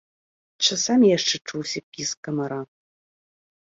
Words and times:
Часамі 0.67 1.13
яшчэ 1.17 1.35
чуўся 1.47 1.79
піск 1.91 2.17
камара. 2.31 2.61